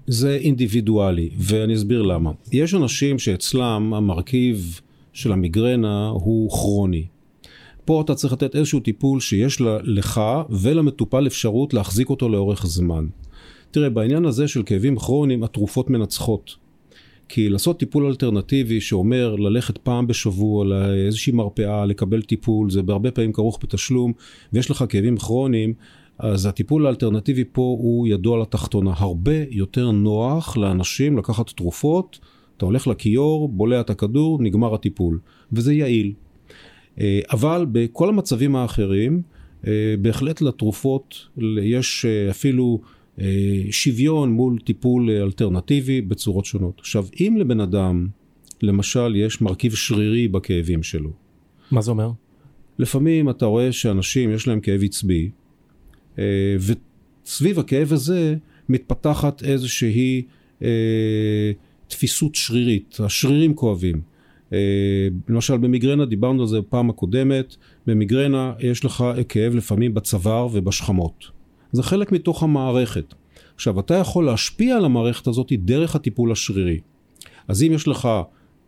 זה 0.06 0.36
אינדיבידואלי, 0.36 1.30
ואני 1.38 1.74
אסביר 1.74 2.02
למה. 2.02 2.30
יש 2.52 2.74
אנשים 2.74 3.18
שאצלם 3.18 3.94
המרכיב 3.94 4.80
של 5.12 5.32
המיגרנה 5.32 6.08
הוא 6.08 6.50
כרוני. 6.50 7.04
פה 7.84 8.00
אתה 8.00 8.14
צריך 8.14 8.32
לתת 8.32 8.56
איזשהו 8.56 8.80
טיפול 8.80 9.20
שיש 9.20 9.60
לך 9.84 10.20
ולמטופל 10.50 11.26
אפשרות 11.26 11.74
להחזיק 11.74 12.10
אותו 12.10 12.28
לאורך 12.28 12.66
זמן. 12.66 13.06
תראה, 13.70 13.90
בעניין 13.90 14.24
הזה 14.24 14.48
של 14.48 14.62
כאבים 14.62 14.98
כרוניים, 14.98 15.42
התרופות 15.42 15.90
מנצחות. 15.90 16.61
כי 17.34 17.48
לעשות 17.48 17.78
טיפול 17.78 18.06
אלטרנטיבי 18.06 18.80
שאומר 18.80 19.36
ללכת 19.36 19.78
פעם 19.78 20.06
בשבוע 20.06 20.64
לאיזושהי 20.64 21.32
מרפאה, 21.32 21.86
לקבל 21.86 22.22
טיפול, 22.22 22.70
זה 22.70 22.82
בהרבה 22.82 23.10
פעמים 23.10 23.32
כרוך 23.32 23.58
בתשלום, 23.62 24.12
ויש 24.52 24.70
לך 24.70 24.84
כאבים 24.88 25.16
כרוניים, 25.16 25.74
אז 26.18 26.46
הטיפול 26.46 26.86
האלטרנטיבי 26.86 27.44
פה 27.52 27.76
הוא 27.80 28.08
ידוע 28.08 28.42
לתחתונה. 28.42 28.92
הרבה 28.96 29.32
יותר 29.50 29.90
נוח 29.90 30.56
לאנשים 30.56 31.18
לקחת 31.18 31.50
תרופות, 31.50 32.18
אתה 32.56 32.66
הולך 32.66 32.86
לכיור, 32.86 33.48
בולע 33.48 33.80
את 33.80 33.90
הכדור, 33.90 34.42
נגמר 34.42 34.74
הטיפול, 34.74 35.18
וזה 35.52 35.74
יעיל. 35.74 36.12
אה, 37.00 37.20
אבל 37.32 37.66
בכל 37.72 38.08
המצבים 38.08 38.56
האחרים, 38.56 39.22
אה, 39.66 39.94
בהחלט 39.98 40.40
לתרופות 40.40 41.26
יש 41.62 42.04
אה, 42.04 42.30
אפילו 42.30 42.80
שוויון 43.70 44.32
מול 44.32 44.58
טיפול 44.58 45.10
אלטרנטיבי 45.10 46.00
בצורות 46.00 46.44
שונות. 46.44 46.78
עכשיו, 46.78 47.06
אם 47.20 47.36
לבן 47.38 47.60
אדם, 47.60 48.08
למשל, 48.62 49.16
יש 49.16 49.40
מרכיב 49.40 49.74
שרירי 49.74 50.28
בכאבים 50.28 50.82
שלו. 50.82 51.10
מה 51.70 51.80
זה 51.80 51.90
אומר? 51.90 52.10
לפעמים 52.78 53.30
אתה 53.30 53.46
רואה 53.46 53.72
שאנשים 53.72 54.30
יש 54.30 54.48
להם 54.48 54.60
כאב 54.60 54.82
עצבי, 54.82 55.30
וסביב 56.58 57.58
הכאב 57.58 57.92
הזה 57.92 58.36
מתפתחת 58.68 59.42
איזושהי 59.42 60.22
תפיסות 61.88 62.34
שרירית, 62.34 62.96
השרירים 63.00 63.54
כואבים. 63.54 64.00
אה, 64.52 64.58
למשל 65.28 65.56
במיגרנה, 65.56 66.06
דיברנו 66.06 66.42
על 66.42 66.48
זה 66.48 66.60
בפעם 66.60 66.90
הקודמת, 66.90 67.56
במיגרנה 67.86 68.52
יש 68.60 68.84
לך 68.84 69.04
כאב 69.28 69.54
לפעמים 69.54 69.94
בצוואר 69.94 70.48
ובשכמות. 70.52 71.41
זה 71.72 71.82
חלק 71.82 72.12
מתוך 72.12 72.42
המערכת. 72.42 73.14
עכשיו, 73.54 73.80
אתה 73.80 73.94
יכול 73.94 74.26
להשפיע 74.26 74.76
על 74.76 74.84
המערכת 74.84 75.26
הזאת 75.26 75.52
דרך 75.52 75.96
הטיפול 75.96 76.32
השרירי. 76.32 76.80
אז 77.48 77.62
אם 77.62 77.72
יש 77.72 77.88
לך 77.88 78.08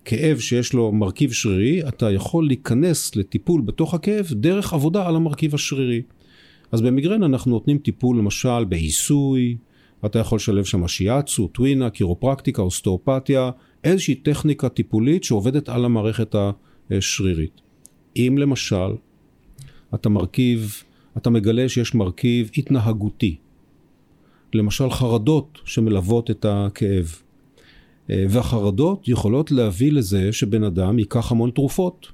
כאב 0.04 0.38
שיש 0.38 0.72
לו 0.72 0.92
מרכיב 0.92 1.32
שרירי, 1.32 1.88
אתה 1.88 2.10
יכול 2.10 2.46
להיכנס 2.46 3.16
לטיפול 3.16 3.60
בתוך 3.60 3.94
הכאב 3.94 4.26
דרך 4.32 4.72
עבודה 4.72 5.08
על 5.08 5.16
המרכיב 5.16 5.54
השרירי. 5.54 6.02
אז 6.72 6.80
במיגרנה 6.80 7.26
אנחנו 7.26 7.50
נותנים 7.50 7.78
טיפול 7.78 8.18
למשל 8.18 8.64
בעיסוי, 8.64 9.56
אתה 10.06 10.18
יכול 10.18 10.36
לשלב 10.36 10.64
שם 10.64 10.88
שיאצו, 10.88 11.48
טווינה, 11.48 11.90
קירופרקטיקה, 11.90 12.62
אוסטאופתיה, 12.62 13.50
איזושהי 13.84 14.14
טכניקה 14.14 14.68
טיפולית 14.68 15.24
שעובדת 15.24 15.68
על 15.68 15.84
המערכת 15.84 16.34
השרירית. 16.90 17.60
אם 18.16 18.36
למשל 18.38 18.94
אתה 19.94 20.08
מרכיב, 20.08 20.82
אתה 21.16 21.30
מגלה 21.30 21.68
שיש 21.68 21.94
מרכיב 21.94 22.50
התנהגותי, 22.56 23.36
למשל 24.54 24.90
חרדות 24.90 25.58
שמלוות 25.64 26.30
את 26.30 26.46
הכאב, 26.48 27.16
והחרדות 28.08 29.08
יכולות 29.08 29.50
להביא 29.50 29.92
לזה 29.92 30.32
שבן 30.32 30.64
אדם 30.64 30.98
ייקח 30.98 31.32
המון 31.32 31.50
תרופות. 31.50 32.06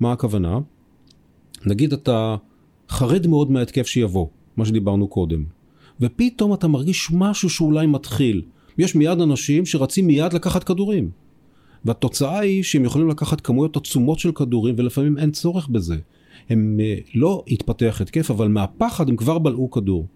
מה 0.00 0.12
הכוונה? 0.12 0.58
נגיד 1.66 1.92
אתה 1.92 2.36
חרד 2.88 3.26
מאוד 3.26 3.50
מההתקף 3.50 3.86
שיבוא, 3.86 4.26
מה 4.56 4.64
שדיברנו 4.64 5.08
קודם, 5.08 5.44
ופתאום 6.00 6.54
אתה 6.54 6.68
מרגיש 6.68 7.08
משהו 7.12 7.50
שאולי 7.50 7.86
מתחיל. 7.86 8.42
יש 8.78 8.94
מיד 8.94 9.20
אנשים 9.20 9.66
שרצים 9.66 10.06
מיד 10.06 10.32
לקחת 10.32 10.64
כדורים. 10.64 11.10
והתוצאה 11.84 12.38
היא 12.38 12.62
שהם 12.62 12.84
יכולים 12.84 13.08
לקחת 13.08 13.40
כמויות 13.40 13.76
עצומות 13.76 14.18
של 14.18 14.32
כדורים 14.32 14.74
ולפעמים 14.78 15.18
אין 15.18 15.30
צורך 15.30 15.68
בזה. 15.68 15.96
הם 16.48 16.80
אה, 16.80 16.96
לא 17.14 17.44
התפתח 17.48 17.98
התקף 18.00 18.30
אבל 18.30 18.48
מהפחד 18.48 19.08
הם 19.08 19.16
כבר 19.16 19.38
בלעו 19.38 19.70
כדור. 19.70 20.06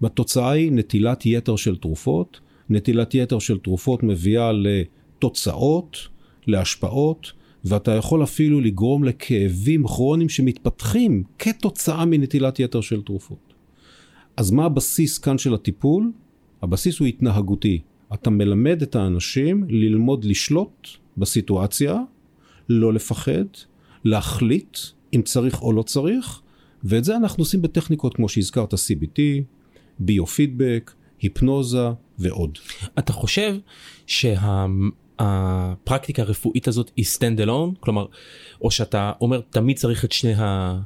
והתוצאה 0.00 0.50
היא 0.50 0.72
נטילת 0.72 1.26
יתר 1.26 1.56
של 1.56 1.76
תרופות. 1.76 2.40
נטילת 2.70 3.14
יתר 3.14 3.38
של 3.38 3.58
תרופות 3.58 4.02
מביאה 4.02 4.50
לתוצאות, 4.52 5.98
להשפעות, 6.46 7.32
ואתה 7.64 7.92
יכול 7.92 8.22
אפילו 8.22 8.60
לגרום 8.60 9.04
לכאבים 9.04 9.86
כרוניים 9.86 10.28
שמתפתחים 10.28 11.22
כתוצאה 11.38 12.04
מנטילת 12.04 12.60
יתר 12.60 12.80
של 12.80 13.02
תרופות. 13.02 13.54
אז 14.36 14.50
מה 14.50 14.64
הבסיס 14.64 15.18
כאן 15.18 15.38
של 15.38 15.54
הטיפול? 15.54 16.12
הבסיס 16.62 16.98
הוא 16.98 17.08
התנהגותי. 17.08 17.80
אתה 18.14 18.30
מלמד 18.30 18.82
את 18.82 18.96
האנשים 18.96 19.64
ללמוד 19.68 20.24
לשלוט 20.24 20.88
בסיטואציה, 21.16 22.00
לא 22.68 22.92
לפחד, 22.92 23.44
להחליט 24.04 24.78
אם 25.14 25.22
צריך 25.22 25.62
או 25.62 25.72
לא 25.72 25.82
צריך, 25.82 26.40
ואת 26.84 27.04
זה 27.04 27.16
אנחנו 27.16 27.42
עושים 27.42 27.62
בטכניקות 27.62 28.14
כמו 28.14 28.28
שהזכרת 28.28 28.74
CBT, 28.74 29.20
ביו-פידבק, 29.98 30.92
היפנוזה 31.20 31.88
ועוד. 32.18 32.58
אתה 32.98 33.12
חושב 33.12 33.56
שהפרקטיקה 34.06 34.62
שה... 36.22 36.26
הרפואית 36.26 36.68
הזאת 36.68 36.90
היא 36.96 37.04
stand 37.04 37.40
alone? 37.46 37.80
כלומר, 37.80 38.06
או 38.62 38.70
שאתה 38.70 39.12
אומר 39.20 39.40
תמיד 39.50 39.76
צריך 39.76 40.04
את 40.04 40.12
שני, 40.12 40.34
ה... 40.34 40.78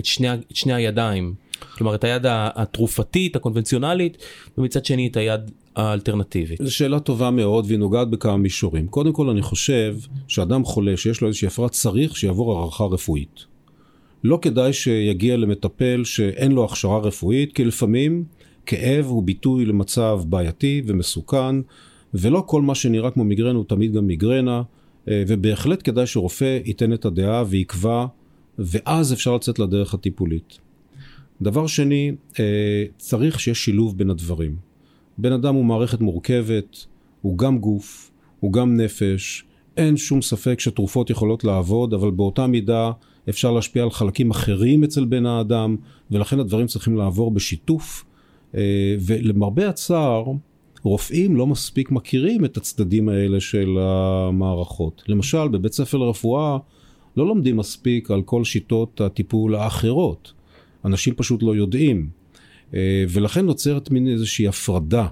את 0.00 0.04
שני, 0.04 0.34
את 0.34 0.56
שני 0.56 0.74
הידיים? 0.74 1.34
כלומר 1.60 1.94
את 1.94 2.04
היד 2.04 2.22
התרופתית 2.28 3.36
הקונבנציונלית 3.36 4.16
ומצד 4.58 4.84
שני 4.84 5.08
את 5.08 5.16
היד 5.16 5.50
האלטרנטיבית. 5.76 6.60
זו 6.62 6.74
שאלה 6.74 7.00
טובה 7.00 7.30
מאוד 7.30 7.64
והיא 7.66 7.78
נוגעת 7.78 8.10
בכמה 8.10 8.36
מישורים. 8.36 8.86
קודם 8.86 9.12
כל 9.12 9.28
אני 9.28 9.42
חושב 9.42 9.96
שאדם 10.28 10.64
חולה 10.64 10.96
שיש 10.96 11.20
לו 11.20 11.28
איזושהי 11.28 11.46
הפרעה 11.46 11.68
צריך 11.68 12.16
שיעבור 12.16 12.58
הערכה 12.58 12.84
רפואית. 12.84 13.44
לא 14.24 14.38
כדאי 14.42 14.72
שיגיע 14.72 15.36
למטפל 15.36 16.04
שאין 16.04 16.52
לו 16.52 16.64
הכשרה 16.64 16.98
רפואית 16.98 17.52
כי 17.52 17.64
לפעמים 17.64 18.24
כאב 18.66 19.04
הוא 19.06 19.22
ביטוי 19.22 19.64
למצב 19.64 20.20
בעייתי 20.26 20.82
ומסוכן 20.86 21.56
ולא 22.14 22.44
כל 22.46 22.62
מה 22.62 22.74
שנראה 22.74 23.10
כמו 23.10 23.24
מיגרנה 23.24 23.58
הוא 23.58 23.64
תמיד 23.68 23.92
גם 23.92 24.06
מיגרנה 24.06 24.62
אה, 25.08 25.22
ובהחלט 25.28 25.80
כדאי 25.84 26.06
שרופא 26.06 26.58
ייתן 26.64 26.92
את 26.92 27.04
הדעה 27.04 27.44
ויקבע 27.46 28.06
ואז 28.58 29.12
אפשר 29.12 29.34
לצאת 29.34 29.58
לדרך 29.58 29.94
הטיפולית. 29.94 30.58
דבר 31.42 31.66
שני, 31.66 32.12
אה, 32.40 32.84
צריך 32.98 33.40
שיש 33.40 33.64
שילוב 33.64 33.98
בין 33.98 34.10
הדברים. 34.10 34.56
בן 35.18 35.32
אדם 35.32 35.54
הוא 35.54 35.64
מערכת 35.64 36.00
מורכבת, 36.00 36.86
הוא 37.22 37.38
גם 37.38 37.58
גוף, 37.58 38.10
הוא 38.40 38.52
גם 38.52 38.76
נפש, 38.76 39.44
אין 39.76 39.96
שום 39.96 40.22
ספק 40.22 40.60
שתרופות 40.60 41.10
יכולות 41.10 41.44
לעבוד, 41.44 41.94
אבל 41.94 42.10
באותה 42.10 42.46
מידה 42.46 42.90
אפשר 43.28 43.52
להשפיע 43.52 43.82
על 43.82 43.90
חלקים 43.90 44.30
אחרים 44.30 44.84
אצל 44.84 45.04
בן 45.04 45.26
האדם, 45.26 45.76
ולכן 46.10 46.40
הדברים 46.40 46.66
צריכים 46.66 46.96
לעבור 46.96 47.30
בשיתוף. 47.30 48.04
אה, 48.54 48.96
ולמרבה 49.00 49.68
הצער, 49.68 50.24
רופאים 50.82 51.36
לא 51.36 51.46
מספיק 51.46 51.90
מכירים 51.90 52.44
את 52.44 52.56
הצדדים 52.56 53.08
האלה 53.08 53.40
של 53.40 53.78
המערכות. 53.80 55.02
למשל, 55.08 55.48
בבית 55.48 55.72
ספר 55.72 55.98
לרפואה 55.98 56.58
לא 57.16 57.26
לומדים 57.26 57.56
מספיק 57.56 58.10
על 58.10 58.22
כל 58.22 58.44
שיטות 58.44 59.00
הטיפול 59.00 59.54
האחרות. 59.54 60.32
אנשים 60.86 61.14
פשוט 61.14 61.42
לא 61.42 61.56
יודעים. 61.56 62.08
אה, 62.74 63.04
ולכן 63.08 63.46
נוצרת 63.46 63.90
מין 63.90 64.08
איזושהי 64.08 64.48
הפרדה. 64.48 65.06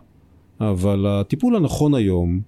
אבל 0.61 1.07
הטיפול 1.07 1.57
הנכון 1.57 1.95
היום, 1.95 2.41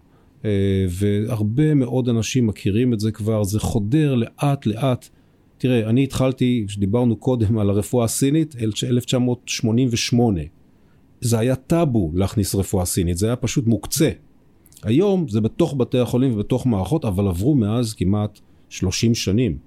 אה, 0.45 0.51
והרבה 0.89 1.75
מאוד 1.75 2.09
אנשים 2.09 2.47
מכירים 2.47 2.93
את 2.93 3.01
זה 3.01 3.13
כבר, 3.13 3.45
זה 3.45 3.61
חודר 3.61 4.15
לאט 4.15 4.67
לאט. 4.67 5.09
תראה, 5.59 5.89
אני 5.89 6.05
התחלתי, 6.05 6.65
כשדיברנו 6.69 7.17
קודם 7.17 7.59
על 7.59 7.71
הרפואה 7.71 8.05
הסינית, 8.05 8.57
1988. 8.61 10.41
זה 11.21 11.39
היה 11.39 11.57
טאבו 11.57 12.11
להכניס 12.15 12.55
רפואה 12.55 12.85
סינית, 12.85 13.17
זה 13.17 13.27
היה 13.27 13.37
פשוט 13.37 13.67
מוקצה. 13.67 14.11
היום 14.83 15.29
זה 15.29 15.41
בתוך 15.41 15.75
בתי 15.79 15.99
החולים 15.99 16.33
ובתוך 16.35 16.67
מערכות, 16.67 17.05
אבל 17.05 17.29
עברו 17.29 17.55
מאז 17.55 17.95
כמעט 17.95 18.41
30 18.69 19.15
שנים. 19.15 19.59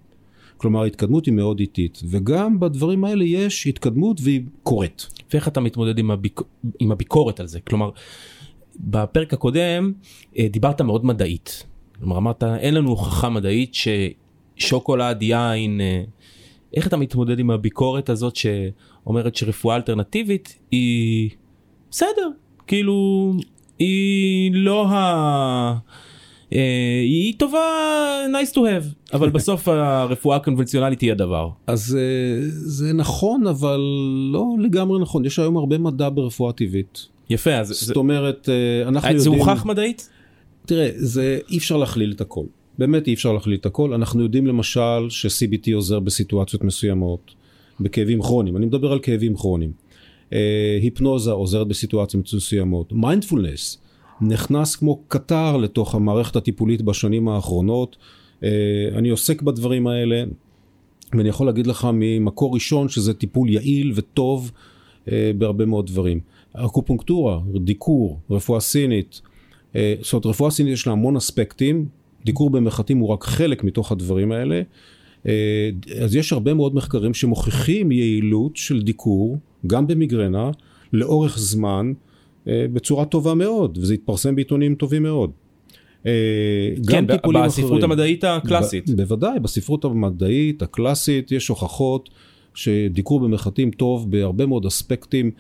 כלומר 0.60 0.82
ההתקדמות 0.82 1.26
היא 1.26 1.34
מאוד 1.34 1.60
איטית 1.60 2.02
וגם 2.10 2.60
בדברים 2.60 3.06
האלה 3.06 3.24
יש 3.24 3.68
התקדמות 3.68 4.22
והיא 4.24 4.42
קורית. 4.64 5.08
ואיך 5.34 5.48
אתה 5.48 5.60
מתמודד 5.60 6.00
עם, 6.00 6.12
הביק... 6.12 6.42
עם 6.80 6.92
הביקורת 6.92 7.40
על 7.40 7.48
זה 7.48 7.60
כלומר 7.60 7.90
בפרק 8.80 9.34
הקודם 9.34 9.94
אה, 10.38 10.48
דיברת 10.50 10.82
מאוד 10.82 11.06
מדעית. 11.06 11.64
כלומר 12.00 12.18
אמרת 12.18 12.44
אין 12.44 12.74
לנו 12.74 12.90
הוכחה 12.90 13.30
מדעית 13.30 13.76
ששוקולד 14.58 15.22
יין 15.22 15.82
אה, 15.82 16.04
איך 16.74 16.88
אתה 16.88 16.98
מתמודד 16.98 17.40
עם 17.40 17.52
הביקורת 17.52 18.10
הזאת 18.10 18.36
שאומרת 18.36 19.36
שרפואה 19.36 19.76
אלטרנטיבית 19.76 20.60
היא 20.72 21.30
בסדר 21.92 22.30
כאילו 22.68 23.34
היא 23.80 24.52
לא 24.54 24.88
ה... 24.88 25.78
אה, 26.54 27.02
היא 27.04 27.34
טובה 27.38 27.60
nice 28.32 28.52
to 28.52 28.58
have 28.58 29.14
אבל 29.14 29.30
בסוף 29.30 29.68
הרפואה 29.72 30.38
הקונבנציונלית 30.38 31.02
היא 31.02 31.12
הדבר. 31.12 31.50
אז 31.68 31.98
אה, 32.00 32.48
זה 32.50 32.94
נכון 32.94 33.48
אבל 33.48 33.80
לא 34.32 34.46
לגמרי 34.60 35.02
נכון 35.02 35.26
יש 35.26 35.40
היום 35.40 35.58
הרבה 35.58 35.78
מדע 35.78 36.10
ברפואה 36.14 36.54
טבעית. 36.54 37.08
יפה 37.30 37.54
אז 37.54 37.68
זאת 37.68 37.96
אומרת 37.96 38.50
אה, 38.50 38.88
אנחנו 38.88 39.10
יודעים. 39.10 39.24
זה 39.24 39.30
הוכח 39.30 39.66
מדעית? 39.66 40.10
תראה 40.66 40.90
זה 40.96 41.40
אי 41.50 41.58
אפשר 41.58 41.78
להכליל 41.78 42.12
את 42.12 42.22
הכל. 42.22 42.46
באמת 42.78 43.08
אי 43.08 43.14
אפשר 43.14 43.34
להכליל 43.34 43.58
את 43.58 43.66
הכל 43.66 43.94
אנחנו 43.94 44.24
יודעים 44.24 44.48
למשל 44.48 45.10
ש-CBT 45.10 45.74
עוזר 45.74 46.00
בסיטואציות 46.00 46.64
מסוימות 46.64 47.32
בכאבים 47.80 48.22
כרוניים 48.22 48.58
אני 48.58 48.66
מדבר 48.66 48.92
על 48.92 49.00
כאבים 49.00 49.36
כרוניים. 49.36 49.72
היפנוזה 50.82 51.32
עוזרת 51.32 51.68
בסיטואציות 51.68 52.34
מסוימות 52.34 52.94
מיינדפולנס. 52.94 53.78
נכנס 54.22 54.76
כמו 54.76 55.00
קטר 55.08 55.58
לתוך 55.58 55.96
המערכת 55.96 56.36
הטיפולית 56.36 56.82
בשנים 56.82 57.28
האחרונות. 57.28 57.98
אה, 58.44 58.50
אני 58.96 59.10
עוסק 59.10 59.42
בדברים 59.42 59.88
האלה, 59.88 60.24
ואני 61.14 61.30
יכול 61.30 61.48
להגיד 61.48 61.68
לך 61.68 61.88
ממקור 61.94 62.54
ראשון 62.54 62.90
שזה 62.90 63.14
טיפול 63.14 63.50
יעיל 63.50 63.92
וטוב, 63.96 64.52
אה, 65.12 65.32
בהרבה 65.38 65.66
מאוד 65.66 65.88
דברים. 65.88 66.20
אקופונקטורה, 66.54 67.40
דיקור, 67.56 68.20
רפואה 68.30 68.60
סינית, 68.60 69.22
אה, 69.76 69.96
זאת 70.02 70.14
אומרת 70.14 70.26
רפואה 70.26 70.52
סינית 70.52 70.74
יש 70.74 70.88
לה 70.88 70.94
המון 70.94 71.16
אספקטים, 71.16 71.86
דיקור 72.26 72.50
במחטים 72.50 72.98
הוא 72.98 73.10
רק 73.10 73.24
חלק 73.24 73.64
מתוך 73.64 73.92
הדברים 73.92 74.32
האלה. 74.32 74.62
אז 76.02 76.16
יש 76.16 76.34
הרבה 76.34 76.54
מאוד 76.54 76.76
מחקרים 76.76 77.14
שמוכיחים 77.14 77.92
יעילות 77.92 78.56
של 78.56 78.82
דיקור, 78.82 79.38
גם 79.68 79.88
במיגרנה, 79.88 80.52
לאורך 80.94 81.40
זמן, 81.40 81.94
בצורה 82.48 83.06
טובה 83.06 83.34
מאוד, 83.34 83.78
וזה 83.82 83.94
התפרסם 83.94 84.36
בעיתונים 84.36 84.76
טובים 84.76 85.04
מאוד. 85.04 85.32
אה, 86.06 86.12
כן, 86.90 87.08
בספרות 87.08 87.36
אחרים. 87.78 87.84
המדעית 87.84 88.24
הקלאסית. 88.24 88.90
ב- 88.90 88.96
בוודאי, 88.96 89.40
בספרות 89.40 89.86
המדעית 89.86 90.62
הקלאסית 90.62 91.32
יש 91.32 91.48
הוכחות 91.48 92.10
שדיקור 92.54 93.20
במחטים 93.20 93.72
טוב 93.72 94.12
בהרבה 94.12 94.46
מאוד 94.46 94.66
אספקטים. 94.66 95.32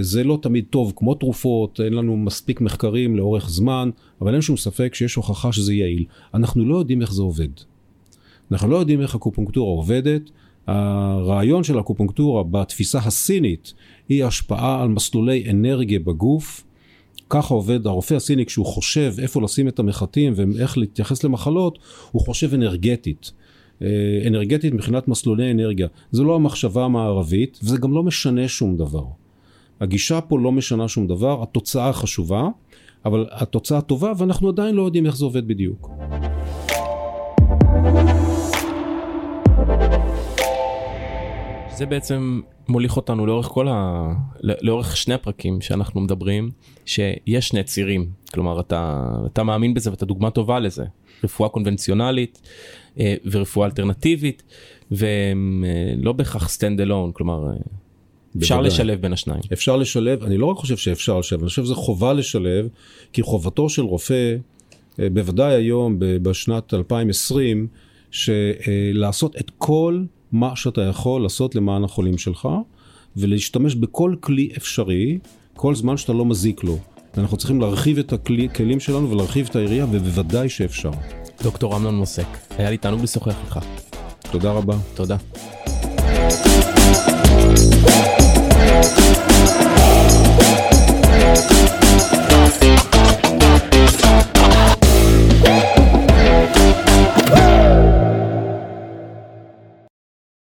זה 0.00 0.24
לא 0.24 0.38
תמיד 0.42 0.64
טוב 0.70 0.92
כמו 0.96 1.14
תרופות, 1.14 1.80
אין 1.84 1.92
לנו 1.92 2.16
מספיק 2.16 2.60
מחקרים 2.60 3.16
לאורך 3.16 3.50
זמן, 3.50 3.90
אבל 4.20 4.32
אין 4.32 4.42
שום 4.42 4.56
ספק 4.56 4.94
שיש 4.94 5.14
הוכחה 5.14 5.52
שזה 5.52 5.74
יעיל. 5.74 6.04
אנחנו 6.34 6.64
לא 6.64 6.76
יודעים 6.76 7.02
איך 7.02 7.12
זה 7.12 7.22
עובד. 7.22 7.48
אנחנו 8.52 8.68
לא 8.68 8.76
יודעים 8.76 9.00
איך 9.00 9.14
אקופונקטורה 9.14 9.70
עובדת. 9.70 10.30
הרעיון 10.68 11.64
של 11.64 11.80
אקופונקטורה 11.80 12.42
בתפיסה 12.42 12.98
הסינית 12.98 13.74
היא 14.08 14.24
השפעה 14.24 14.82
על 14.82 14.88
מסלולי 14.88 15.50
אנרגיה 15.50 15.98
בגוף. 15.98 16.64
ככה 17.30 17.54
עובד 17.54 17.86
הרופא 17.86 18.14
הסיני 18.14 18.46
כשהוא 18.46 18.66
חושב 18.66 19.14
איפה 19.18 19.42
לשים 19.42 19.68
את 19.68 19.78
המחטים 19.78 20.32
ואיך 20.36 20.78
להתייחס 20.78 21.24
למחלות, 21.24 21.78
הוא 22.10 22.22
חושב 22.22 22.54
אנרגטית. 22.54 23.32
אה, 23.82 23.88
אנרגטית 24.26 24.74
מבחינת 24.74 25.08
מסלולי 25.08 25.50
אנרגיה. 25.50 25.88
זה 26.10 26.22
לא 26.22 26.34
המחשבה 26.34 26.84
המערבית 26.84 27.58
וזה 27.62 27.78
גם 27.78 27.92
לא 27.92 28.02
משנה 28.02 28.48
שום 28.48 28.76
דבר. 28.76 29.04
הגישה 29.80 30.20
פה 30.20 30.38
לא 30.38 30.52
משנה 30.52 30.88
שום 30.88 31.06
דבר, 31.06 31.42
התוצאה 31.42 31.92
חשובה, 31.92 32.48
אבל 33.04 33.26
התוצאה 33.30 33.80
טובה 33.80 34.12
ואנחנו 34.16 34.48
עדיין 34.48 34.74
לא 34.74 34.82
יודעים 34.82 35.06
איך 35.06 35.16
זה 35.16 35.24
עובד 35.24 35.48
בדיוק. 35.48 35.90
זה 41.78 41.86
בעצם 41.86 42.40
מוליך 42.68 42.96
אותנו 42.96 43.26
לאורך 43.26 43.46
כל 43.46 43.68
ה... 43.68 44.08
לאורך 44.42 44.96
שני 44.96 45.14
הפרקים 45.14 45.60
שאנחנו 45.60 46.00
מדברים, 46.00 46.50
שיש 46.86 47.48
שני 47.48 47.64
צירים. 47.64 48.10
כלומר, 48.32 48.60
אתה, 48.60 49.10
אתה 49.32 49.42
מאמין 49.42 49.74
בזה 49.74 49.90
ואתה 49.90 50.06
דוגמה 50.06 50.30
טובה 50.30 50.58
לזה. 50.58 50.84
רפואה 51.24 51.48
קונבנציונלית 51.48 52.42
אה, 52.98 53.14
ורפואה 53.30 53.66
אלטרנטיבית, 53.66 54.42
והם 54.90 55.64
אה, 55.66 55.94
לא 55.96 56.12
בהכרח 56.12 56.56
stand 56.56 56.80
alone, 56.80 57.12
כלומר, 57.12 57.46
אה, 57.46 57.52
אפשר 58.38 58.54
בוודאי. 58.54 58.72
לשלב 58.72 59.00
בין 59.00 59.12
השניים. 59.12 59.40
אפשר 59.52 59.76
לשלב, 59.76 60.22
אני 60.22 60.36
לא 60.36 60.46
רק 60.46 60.56
חושב 60.56 60.76
שאפשר 60.76 61.18
לשלב, 61.18 61.40
אני 61.40 61.48
חושב 61.48 61.64
שזה 61.64 61.74
חובה 61.74 62.12
לשלב, 62.12 62.68
כי 63.12 63.22
חובתו 63.22 63.68
של 63.68 63.82
רופא, 63.82 64.36
בוודאי 64.98 65.54
היום, 65.54 65.96
בשנת 65.98 66.74
2020, 66.74 67.66
שלעשות 68.10 69.36
את 69.36 69.50
כל 69.58 70.02
מה 70.32 70.56
שאתה 70.56 70.80
יכול 70.82 71.22
לעשות 71.22 71.54
למען 71.54 71.84
החולים 71.84 72.18
שלך, 72.18 72.48
ולהשתמש 73.16 73.74
בכל 73.74 74.14
כלי 74.20 74.48
אפשרי, 74.56 75.18
כל 75.56 75.74
זמן 75.74 75.96
שאתה 75.96 76.12
לא 76.12 76.24
מזיק 76.24 76.64
לו. 76.64 76.78
ואנחנו 77.16 77.36
צריכים 77.36 77.60
להרחיב 77.60 77.98
את 77.98 78.12
הכלים 78.12 78.80
שלנו 78.80 79.10
ולהרחיב 79.10 79.46
את 79.50 79.56
העירייה, 79.56 79.86
ובוודאי 79.90 80.48
שאפשר. 80.48 80.90
דוקטור 81.42 81.76
אמנון 81.76 81.96
מוסק, 81.96 82.26
היה 82.58 82.70
לי 82.70 82.76
תענוג 82.76 83.02
לשוחח 83.02 83.34
איתך. 83.44 83.58
תודה 84.30 84.52
רבה. 84.52 84.76
תודה. 84.94 85.16